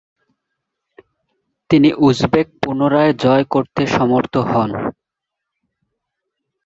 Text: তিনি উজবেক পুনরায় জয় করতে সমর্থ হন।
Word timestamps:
তিনি 1.69 1.89
উজবেক 1.99 2.47
পুনরায় 2.61 3.13
জয় 3.23 3.45
করতে 3.53 3.81
সমর্থ 3.87 4.33
হন। 4.49 4.71